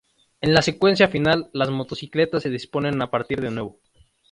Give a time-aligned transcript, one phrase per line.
[0.41, 3.79] En la secuencia final las motocicletas se disponen a partir de nuevo.